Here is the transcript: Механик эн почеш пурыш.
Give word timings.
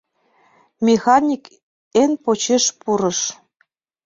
Механик 0.85 1.43
эн 2.01 2.11
почеш 2.23 2.63
пурыш. 2.81 3.19